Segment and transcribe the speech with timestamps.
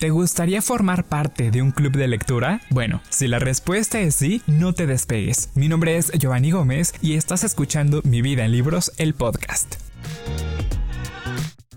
[0.00, 2.60] ¿Te gustaría formar parte de un club de lectura?
[2.70, 5.50] Bueno, si la respuesta es sí, no te despegues.
[5.56, 9.87] Mi nombre es Giovanni Gómez y estás escuchando Mi vida en libros, el podcast.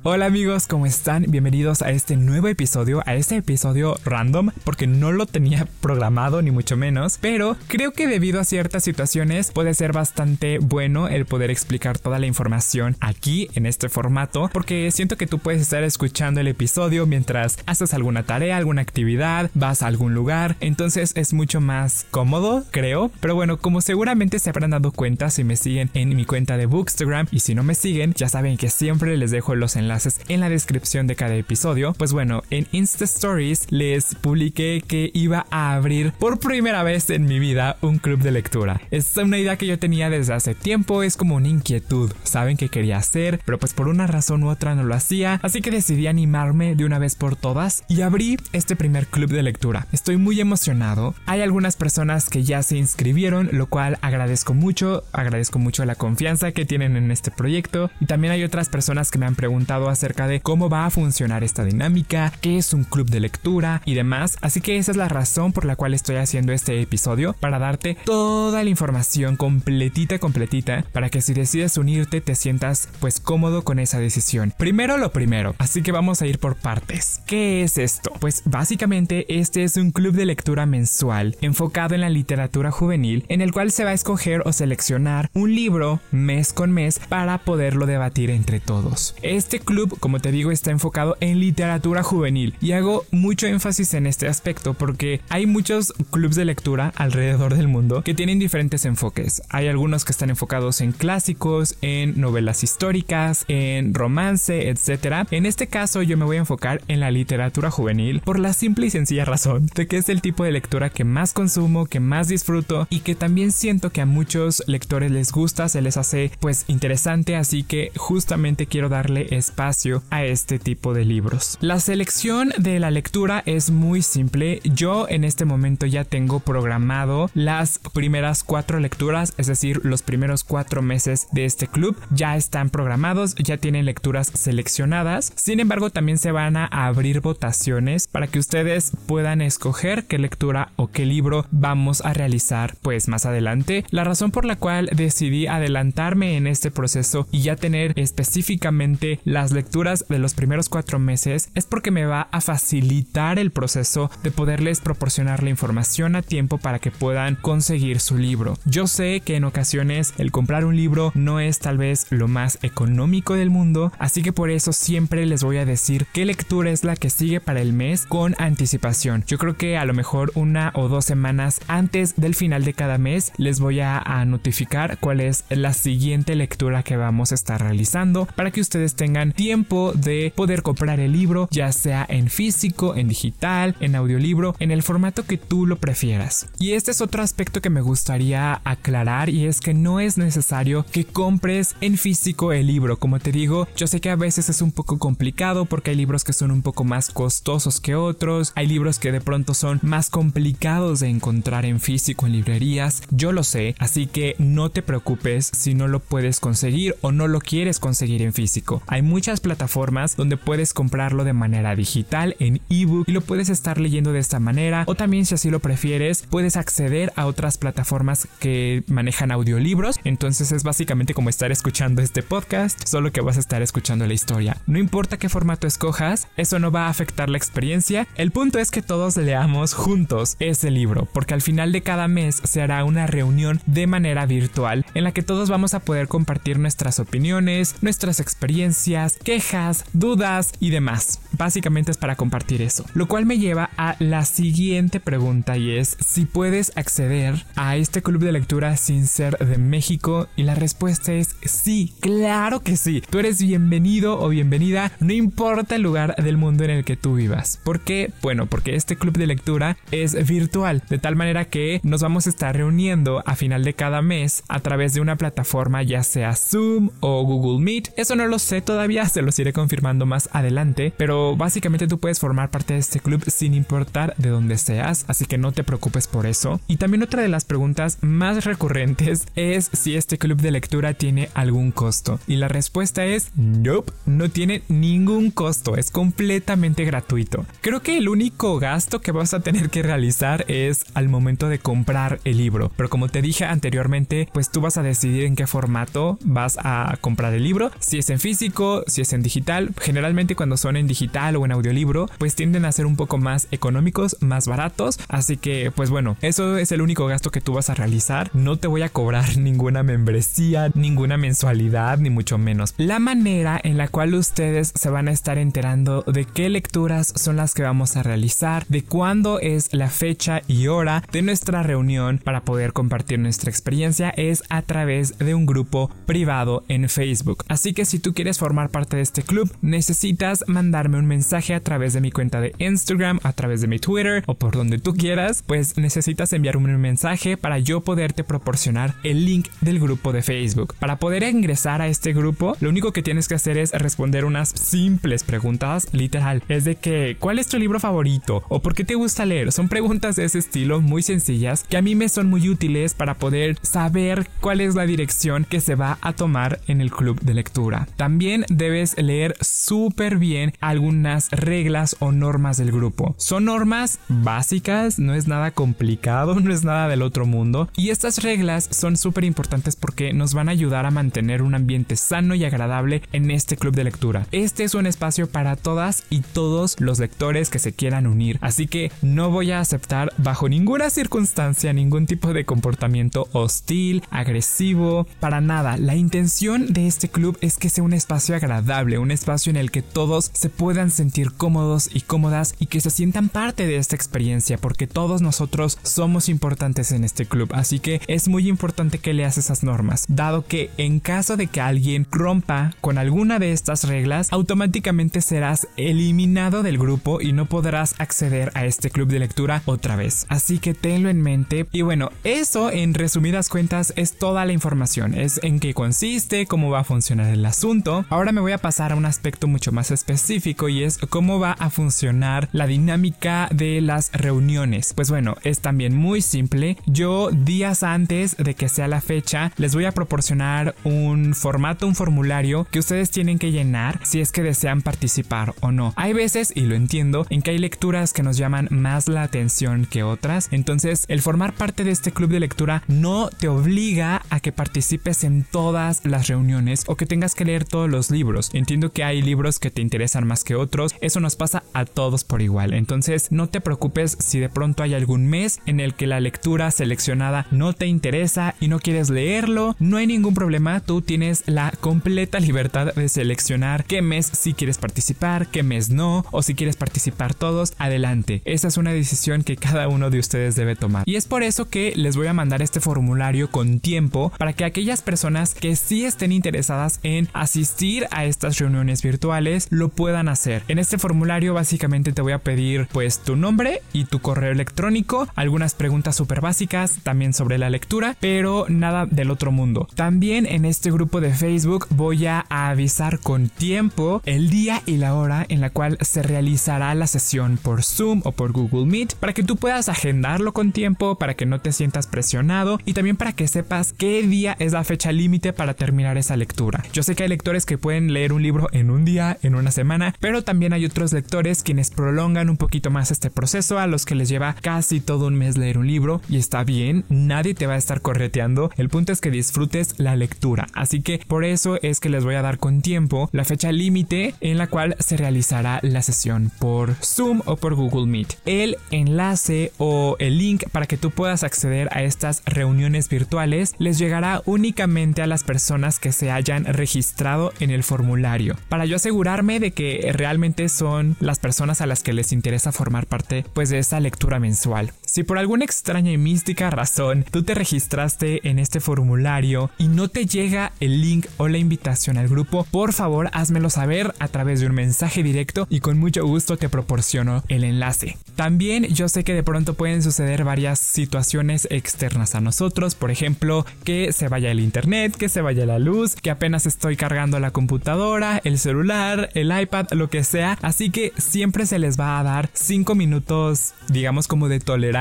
[0.04, 1.28] Hola amigos, ¿cómo están?
[1.28, 6.50] Bienvenidos a este nuevo episodio, a este episodio random, porque no lo tenía programado ni
[6.50, 11.52] mucho menos, pero creo que debido a ciertas situaciones puede ser bastante bueno el poder
[11.52, 16.42] explicar toda la información aquí en este formato, porque siento que tú puedes estar escuchando
[16.42, 21.62] el episodio mientras haces alguna tarea, alguna actividad, vas a algún lugar, entonces es mucho
[21.62, 26.16] más cómodo, creo, pero bueno, como seguramente se habrán dado cuenta si me siguen en
[26.16, 29.54] mi cuenta de Bookstagram y si no me siguen, ya saben que siempre les dejo
[29.54, 29.91] los enlaces
[30.28, 31.94] en la descripción de cada episodio.
[31.98, 37.26] Pues bueno, en Insta Stories les publiqué que iba a abrir por primera vez en
[37.26, 38.82] mi vida un club de lectura.
[38.90, 42.12] Es una idea que yo tenía desde hace tiempo, es como una inquietud.
[42.24, 45.62] Saben que quería hacer, pero pues por una razón u otra no lo hacía, así
[45.62, 49.88] que decidí animarme de una vez por todas y abrí este primer club de lectura.
[49.92, 51.16] Estoy muy emocionado.
[51.26, 56.52] Hay algunas personas que ya se inscribieron, lo cual agradezco mucho, agradezco mucho la confianza
[56.52, 60.28] que tienen en este proyecto y también hay otras personas que me han preguntado acerca
[60.28, 64.38] de cómo va a funcionar esta dinámica, qué es un club de lectura y demás.
[64.42, 67.98] Así que esa es la razón por la cual estoy haciendo este episodio, para darte
[68.06, 73.80] toda la información completita, completita, para que si decides unirte te sientas pues cómodo con
[73.80, 74.54] esa decisión.
[74.58, 77.22] Primero lo primero, así que vamos a ir por partes.
[77.26, 78.12] ¿Qué es esto?
[78.20, 83.42] Pues básicamente este es un club de lectura mensual enfocado en la literatura juvenil en
[83.42, 87.86] el cual se va a escoger o seleccionar un libro mes con mes para poderlo
[87.86, 89.16] debatir entre todos.
[89.22, 94.06] Este club, como te digo, está enfocado en literatura juvenil y hago mucho énfasis en
[94.06, 99.44] este aspecto porque hay muchos clubs de lectura alrededor del mundo que tienen diferentes enfoques.
[99.50, 105.26] Hay algunos que están enfocados en clásicos, en novelas históricas, en romance, etc.
[105.32, 108.88] En este caso yo me voy a enfocar en la literatura juvenil por la simple
[108.88, 112.28] y sencilla razón de que es el tipo de lectura que más consumo, que más
[112.28, 116.66] disfruto y que también siento que a muchos lectores les gusta, se les hace pues
[116.68, 121.58] interesante, así que justamente quiero darle espacio a este tipo de libros.
[121.62, 124.60] La selección de la lectura es muy simple.
[124.64, 130.44] Yo en este momento ya tengo programado las primeras cuatro lecturas, es decir, los primeros
[130.44, 135.32] cuatro meses de este club ya están programados, ya tienen lecturas seleccionadas.
[135.36, 140.72] Sin embargo, también se van a abrir votaciones para que ustedes puedan escoger qué lectura
[140.76, 143.86] o qué libro vamos a realizar pues más adelante.
[143.92, 149.51] La razón por la cual decidí adelantarme en este proceso y ya tener específicamente las
[149.52, 154.32] lecturas de los primeros cuatro meses es porque me va a facilitar el proceso de
[154.32, 158.58] poderles proporcionar la información a tiempo para que puedan conseguir su libro.
[158.66, 162.60] Yo sé que en ocasiones el comprar un libro no es tal vez lo más
[162.62, 166.84] económico del mundo, así que por eso siempre les voy a decir qué lectura es
[166.84, 169.24] la que sigue para el mes con anticipación.
[169.28, 172.98] Yo creo que a lo mejor una o dos semanas antes del final de cada
[172.98, 178.28] mes les voy a, notificar cuál es la siguiente lectura que vamos a estar realizando
[178.36, 183.08] para que ustedes tengan tiempo de poder comprar el libro, ya sea en físico, en
[183.08, 186.46] digital, en audiolibro, en el formato que tú lo prefieras.
[186.60, 190.86] Y este es otro aspecto que me gustaría aclarar y es que no es necesario
[190.92, 192.98] que compres en físico el libro.
[192.98, 196.24] Como te digo, yo sé que a veces es un poco complicado porque hay libros
[196.24, 200.12] que son un poco más costosos que otros, hay libros que de pronto son más
[200.12, 205.50] complicados de encontrar en físico en librerías, yo lo sé, así que no te preocupes
[205.52, 208.84] si no lo puedes conseguir o no lo quieres conseguir en físico.
[208.86, 213.80] Hay muchas plataformas donde puedes comprarlo de manera digital en ebook y lo puedes estar
[213.80, 214.84] leyendo de esta manera.
[214.88, 220.00] O también si así lo prefieres puedes acceder a otras plataformas que manejan audiolibros.
[220.06, 224.16] Entonces es básicamente como estar escuchando este podcast solo que vas a estar escuchando la
[224.16, 224.58] historia.
[224.66, 228.08] No importa qué formato escojas eso no va a afectar la experiencia.
[228.16, 232.42] El punto es que todos leamos juntos ese libro porque al final de cada mes
[232.44, 236.58] se hará una reunión de manera virtual en la que todos vamos a poder compartir
[236.58, 241.20] nuestras opiniones nuestras experiencias quejas, dudas y demás.
[241.38, 242.86] Básicamente es para compartir eso.
[242.94, 248.02] Lo cual me lleva a la siguiente pregunta y es si puedes acceder a este
[248.02, 253.02] club de lectura sin ser de México y la respuesta es sí, claro que sí.
[253.10, 257.16] Tú eres bienvenido o bienvenida, no importa el lugar del mundo en el que tú
[257.16, 257.60] vivas.
[257.64, 258.12] ¿Por qué?
[258.22, 262.30] Bueno, porque este club de lectura es virtual, de tal manera que nos vamos a
[262.30, 266.90] estar reuniendo a final de cada mes a través de una plataforma ya sea Zoom
[267.00, 267.94] o Google Meet.
[267.98, 272.20] Eso no lo sé todavía se los iré confirmando más adelante, pero básicamente tú puedes
[272.20, 276.08] formar parte de este club sin importar de dónde seas, así que no te preocupes
[276.08, 276.60] por eso.
[276.68, 281.30] Y también otra de las preguntas más recurrentes es si este club de lectura tiene
[281.34, 282.20] algún costo.
[282.28, 287.46] Y la respuesta es nope, no tiene ningún costo, es completamente gratuito.
[287.62, 291.60] Creo que el único gasto que vas a tener que realizar es al momento de
[291.60, 295.48] comprar el libro, pero como te dije anteriormente, pues tú vas a decidir en qué
[295.48, 299.72] formato vas a comprar el libro, si es en físico, si es en digital.
[299.80, 303.48] Generalmente cuando son en digital o en audiolibro, pues tienden a ser un poco más
[303.52, 307.70] económicos, más baratos, así que pues bueno, eso es el único gasto que tú vas
[307.70, 308.30] a realizar.
[308.34, 312.74] No te voy a cobrar ninguna membresía, ninguna mensualidad, ni mucho menos.
[312.78, 317.38] La manera en la cual ustedes se van a estar enterando de qué lecturas son
[317.38, 322.20] las que vamos a realizar, de cuándo es la fecha y hora de nuestra reunión
[322.24, 327.44] para poder compartir nuestra experiencia es a través de un grupo privado en Facebook.
[327.48, 331.60] Así que si tú quieres formar parte de este club, necesitas mandarme un mensaje a
[331.60, 334.94] través de mi cuenta de Instagram, a través de mi Twitter o por donde tú
[334.94, 340.22] quieras, pues necesitas enviarme un mensaje para yo poderte proporcionar el link del grupo de
[340.22, 340.76] Facebook.
[340.80, 344.50] Para poder ingresar a este grupo, lo único que tienes que hacer es responder unas
[344.50, 348.44] simples preguntas, literal, es de que ¿cuál es tu libro favorito?
[348.50, 349.52] o ¿por qué te gusta leer?
[349.52, 353.16] Son preguntas de ese estilo muy sencillas que a mí me son muy útiles para
[353.16, 357.34] poder saber cuál es la dirección que se va a tomar en el club de
[357.34, 357.88] lectura.
[357.96, 363.16] También debes leer súper bien algunas reglas o normas del grupo.
[363.18, 367.70] Son normas básicas, no es nada complicado, no es nada del otro mundo.
[367.76, 371.96] Y estas reglas son súper importantes porque nos van a ayudar a mantener un ambiente
[371.96, 374.26] sano y agradable en este club de lectura.
[374.32, 378.38] Este es un espacio para todas y todos los lectores que se quieran unir.
[378.42, 385.08] Así que no voy a aceptar bajo ninguna circunstancia ningún tipo de comportamiento hostil, agresivo,
[385.20, 385.78] para nada.
[385.78, 388.61] La intención de este club es que sea un espacio agradable,
[389.00, 392.90] un espacio en el que todos se puedan sentir cómodos y cómodas y que se
[392.90, 397.50] sientan parte de esta experiencia, porque todos nosotros somos importantes en este club.
[397.54, 401.62] Así que es muy importante que leas esas normas, dado que en caso de que
[401.62, 407.96] alguien rompa con alguna de estas reglas, automáticamente serás eliminado del grupo y no podrás
[408.00, 410.26] acceder a este club de lectura otra vez.
[410.30, 411.68] Así que tenlo en mente.
[411.72, 415.14] Y bueno, eso en resumidas cuentas es toda la información.
[415.14, 418.06] Es en qué consiste, cómo va a funcionar el asunto.
[418.10, 421.52] Ahora me voy a pasar a un aspecto mucho más específico y es cómo va
[421.54, 424.94] a funcionar la dinámica de las reuniones.
[424.94, 426.78] Pues bueno, es también muy simple.
[426.86, 431.96] Yo días antes de que sea la fecha les voy a proporcionar un formato, un
[431.96, 435.94] formulario que ustedes tienen que llenar si es que desean participar o no.
[435.96, 439.86] Hay veces, y lo entiendo, en que hay lecturas que nos llaman más la atención
[439.86, 440.48] que otras.
[440.52, 445.24] Entonces, el formar parte de este club de lectura no te obliga a que participes
[445.24, 448.31] en todas las reuniones o que tengas que leer todos los libros.
[448.54, 450.96] Entiendo que hay libros que te interesan más que otros.
[451.02, 452.74] Eso nos pasa a todos por igual.
[452.74, 456.72] Entonces, no te preocupes si de pronto hay algún mes en el que la lectura
[456.72, 459.76] seleccionada no te interesa y no quieres leerlo.
[459.80, 460.80] No hay ningún problema.
[460.80, 466.26] Tú tienes la completa libertad de seleccionar qué mes si quieres participar, qué mes no,
[466.32, 468.42] o si quieres participar todos, adelante.
[468.46, 471.04] Esa es una decisión que cada uno de ustedes debe tomar.
[471.06, 474.66] Y es por eso que les voy a mandar este formulario con tiempo para que
[474.66, 480.64] aquellas personas que sí estén interesadas en asistir a estas reuniones virtuales lo puedan hacer.
[480.68, 485.28] En este formulario básicamente te voy a pedir pues tu nombre y tu correo electrónico,
[485.36, 489.88] algunas preguntas súper básicas también sobre la lectura, pero nada del otro mundo.
[489.96, 495.16] También en este grupo de Facebook voy a avisar con tiempo el día y la
[495.16, 499.34] hora en la cual se realizará la sesión por Zoom o por Google Meet para
[499.34, 503.34] que tú puedas agendarlo con tiempo, para que no te sientas presionado y también para
[503.34, 506.84] que sepas qué día es la fecha límite para terminar esa lectura.
[506.94, 509.72] Yo sé que hay lectores que pueden leer un libro en un día, en una
[509.72, 514.06] semana, pero también hay otros lectores quienes prolongan un poquito más este proceso a los
[514.06, 517.68] que les lleva casi todo un mes leer un libro y está bien, nadie te
[517.68, 521.78] va a estar correteando, el punto es que disfrutes la lectura, así que por eso
[521.82, 525.18] es que les voy a dar con tiempo la fecha límite en la cual se
[525.18, 528.38] realizará la sesión por Zoom o por Google Meet.
[528.46, 533.98] El enlace o el link para que tú puedas acceder a estas reuniones virtuales les
[533.98, 538.56] llegará únicamente a las personas que se hayan registrado en el formulario.
[538.68, 543.06] Para yo asegurarme de que realmente son las personas a las que les interesa formar
[543.06, 544.92] parte pues de esta lectura mensual.
[545.12, 550.08] Si por alguna extraña y mística razón tú te registraste en este formulario y no
[550.08, 554.62] te llega el link o la invitación al grupo, por favor házmelo saber a través
[554.62, 558.18] de un mensaje directo y con mucho gusto te proporciono el enlace.
[558.38, 563.66] También yo sé que de pronto pueden suceder varias situaciones externas a nosotros, por ejemplo,
[563.84, 567.52] que se vaya el internet, que se vaya la luz, que apenas estoy cargando la
[567.52, 572.24] computadora, el celular, el iPad, lo que sea, así que siempre se les va a
[572.24, 575.01] dar 5 minutos, digamos como de tolerancia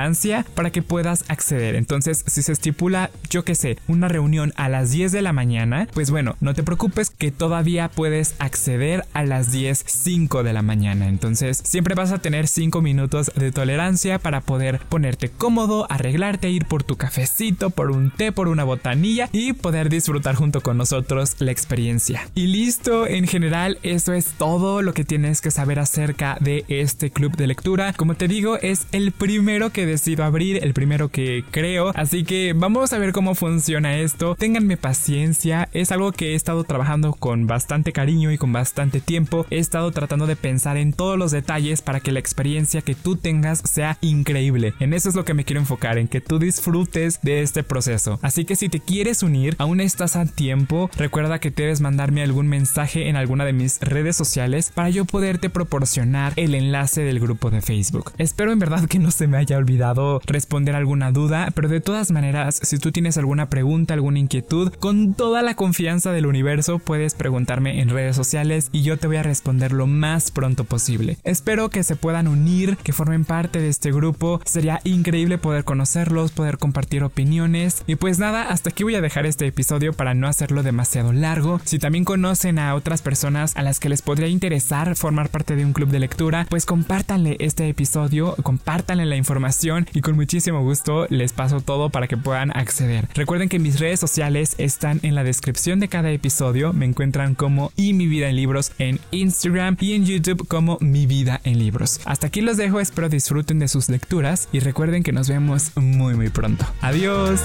[0.54, 1.75] para que puedas acceder.
[1.75, 5.88] Entonces, si se estipula, yo que sé, una reunión a las 10 de la mañana,
[5.92, 11.09] pues bueno, no te preocupes que todavía puedes acceder a las 10.05 de la mañana.
[11.09, 16.64] Entonces, siempre vas a tener 5 minutos de tolerancia para poder ponerte cómodo, arreglarte, ir
[16.64, 21.37] por tu cafecito, por un té, por una botanilla y poder disfrutar junto con nosotros
[21.40, 22.28] la experiencia.
[22.35, 27.11] Y listo, en general, eso es todo lo que tienes que saber acerca de este
[27.11, 27.92] club de lectura.
[27.92, 32.53] Como te digo, es el primero que decido abrir, el primero que creo, así que
[32.55, 34.35] vamos a ver cómo funciona esto.
[34.37, 39.47] Ténganme paciencia, es algo que he estado trabajando con bastante cariño y con bastante tiempo.
[39.51, 43.17] He estado tratando de pensar en todos los detalles para que la experiencia que tú
[43.17, 44.75] tengas sea increíble.
[44.81, 48.19] En eso es lo que me quiero enfocar, en que tú disfrutes de este proceso.
[48.23, 50.91] Así que si te quieres unir, aún estás a tiempo.
[50.97, 55.51] Recuerda que debes mandarme algún mensaje en alguna de mis redes sociales para yo poderte
[55.51, 58.13] proporcionar el enlace del grupo de Facebook.
[58.19, 59.80] Espero en verdad que no se me haya olvidado
[60.27, 65.15] responder alguna duda, pero de todas maneras, si tú tienes alguna pregunta, alguna inquietud, con
[65.15, 69.23] toda la confianza del universo puedes preguntarme en redes sociales y yo te voy a
[69.23, 71.17] responder lo más pronto posible.
[71.25, 74.41] Espero que se puedan unir, que formen parte de este grupo.
[74.45, 77.83] Sería increíble poder conocerlos, poder compartir opiniones.
[77.87, 81.61] Y pues nada, hasta aquí voy a dejar este episodio para no hacerlo demasiado largo.
[81.65, 85.65] Si también conocen a otras personas a las que les podría interesar formar parte de
[85.65, 91.07] un club de lectura, pues compártanle este episodio, compártanle la información y con muchísimo gusto
[91.11, 93.09] les paso todo para que puedan acceder.
[93.15, 96.73] Recuerden que mis redes sociales están en la descripción de cada episodio.
[96.73, 101.07] Me encuentran como y mi vida en libros en Instagram y en YouTube como mi
[101.07, 102.00] vida en libros.
[102.05, 106.15] Hasta aquí los dejo, espero disfruten de sus lecturas y recuerden que nos vemos muy
[106.15, 106.67] muy pronto.
[106.81, 107.41] Adiós.